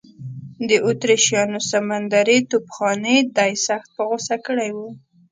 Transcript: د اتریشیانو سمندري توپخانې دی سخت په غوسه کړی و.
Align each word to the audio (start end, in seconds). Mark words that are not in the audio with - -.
د 0.69 0.71
اتریشیانو 0.89 1.59
سمندري 1.71 2.37
توپخانې 2.51 3.17
دی 3.37 3.51
سخت 3.67 3.87
په 3.95 4.01
غوسه 4.09 4.35
کړی 4.45 4.69
و. 4.77 4.79